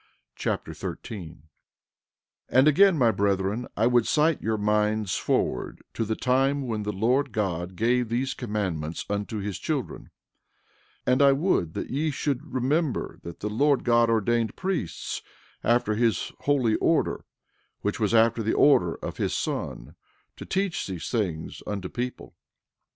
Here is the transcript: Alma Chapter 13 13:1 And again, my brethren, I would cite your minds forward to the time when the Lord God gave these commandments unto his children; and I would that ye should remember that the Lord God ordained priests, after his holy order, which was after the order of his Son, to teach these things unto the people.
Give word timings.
Alma 0.03 0.33
Chapter 0.35 0.73
13 0.73 1.29
13:1 2.49 2.57
And 2.57 2.67
again, 2.67 2.97
my 2.97 3.11
brethren, 3.11 3.67
I 3.77 3.85
would 3.85 4.07
cite 4.07 4.41
your 4.41 4.57
minds 4.57 5.15
forward 5.15 5.83
to 5.93 6.05
the 6.05 6.15
time 6.15 6.63
when 6.65 6.81
the 6.81 6.91
Lord 6.91 7.31
God 7.31 7.75
gave 7.75 8.09
these 8.09 8.33
commandments 8.33 9.05
unto 9.11 9.37
his 9.37 9.59
children; 9.59 10.09
and 11.05 11.21
I 11.21 11.33
would 11.33 11.75
that 11.75 11.91
ye 11.91 12.09
should 12.09 12.51
remember 12.51 13.19
that 13.21 13.41
the 13.41 13.49
Lord 13.51 13.83
God 13.83 14.09
ordained 14.09 14.55
priests, 14.55 15.21
after 15.63 15.93
his 15.93 16.31
holy 16.39 16.77
order, 16.77 17.23
which 17.81 17.99
was 17.99 18.11
after 18.15 18.41
the 18.41 18.53
order 18.55 18.95
of 19.05 19.17
his 19.17 19.37
Son, 19.37 19.93
to 20.35 20.47
teach 20.47 20.87
these 20.87 21.09
things 21.11 21.61
unto 21.67 21.87
the 21.89 21.93
people. 21.93 22.35